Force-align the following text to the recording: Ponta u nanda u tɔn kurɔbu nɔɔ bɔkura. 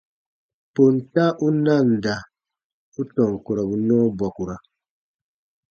Ponta 0.73 1.25
u 1.45 1.47
nanda 1.63 2.15
u 2.99 3.01
tɔn 3.15 3.31
kurɔbu 3.45 3.75
nɔɔ 3.87 4.05
bɔkura. 4.17 4.55